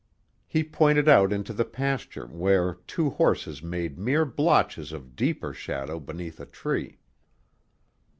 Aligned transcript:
He 0.47 0.63
pointed 0.63 1.07
out 1.07 1.31
into 1.31 1.53
the 1.53 1.63
pasture, 1.63 2.25
where 2.25 2.79
two 2.87 3.11
horses 3.11 3.61
made 3.61 3.99
mere 3.99 4.25
blotches 4.25 4.91
of 4.91 5.15
deeper 5.15 5.53
shadow 5.53 5.99
beneath 5.99 6.39
a 6.39 6.47
tree. 6.47 6.97